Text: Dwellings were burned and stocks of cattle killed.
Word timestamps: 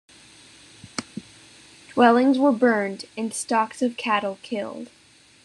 Dwellings 1.93 2.39
were 2.39 2.51
burned 2.51 3.05
and 3.15 3.31
stocks 3.31 3.83
of 3.83 3.97
cattle 3.97 4.39
killed. 4.41 4.89